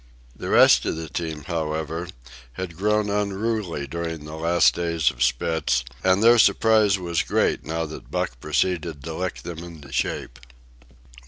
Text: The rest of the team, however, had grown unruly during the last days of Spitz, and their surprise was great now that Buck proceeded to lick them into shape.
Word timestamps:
The 0.35 0.49
rest 0.49 0.83
of 0.85 0.95
the 0.95 1.07
team, 1.09 1.43
however, 1.43 2.07
had 2.53 2.75
grown 2.75 3.07
unruly 3.11 3.85
during 3.85 4.25
the 4.25 4.35
last 4.35 4.73
days 4.73 5.11
of 5.11 5.21
Spitz, 5.21 5.85
and 6.03 6.23
their 6.23 6.39
surprise 6.39 6.97
was 6.97 7.21
great 7.21 7.63
now 7.63 7.85
that 7.85 8.09
Buck 8.09 8.39
proceeded 8.39 9.03
to 9.03 9.13
lick 9.13 9.43
them 9.43 9.59
into 9.59 9.91
shape. 9.91 10.39